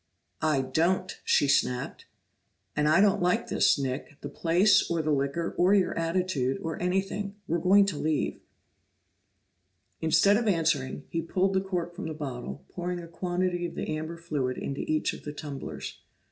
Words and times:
"I 0.41 0.63
don't!" 0.63 1.21
she 1.23 1.47
snapped. 1.47 2.07
"And 2.75 2.87
I 2.89 3.01
don't 3.01 3.21
like 3.21 3.49
this, 3.49 3.77
Nick 3.77 4.19
the 4.21 4.29
place, 4.29 4.89
or 4.89 5.03
the 5.03 5.11
liquor, 5.11 5.53
or 5.59 5.75
your 5.75 5.95
attitude, 5.95 6.57
or 6.63 6.81
anything. 6.81 7.35
We're 7.47 7.59
going 7.59 7.85
to 7.85 7.99
leave!" 7.99 8.39
Instead 10.01 10.37
of 10.37 10.47
answering, 10.47 11.03
he 11.11 11.21
pulled 11.21 11.53
the 11.53 11.61
cork 11.61 11.93
from 11.95 12.07
the 12.07 12.15
bottle, 12.15 12.65
pouring 12.69 12.99
a 12.99 13.07
quantity 13.07 13.67
of 13.67 13.75
the 13.75 13.95
amber 13.95 14.17
fluid 14.17 14.57
into 14.57 14.81
each 14.91 15.13
of 15.13 15.21
the 15.21 15.33
tumblers. 15.33 15.99